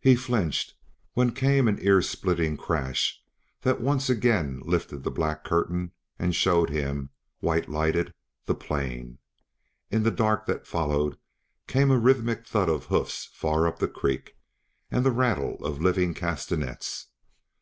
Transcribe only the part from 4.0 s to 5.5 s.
again lifted the black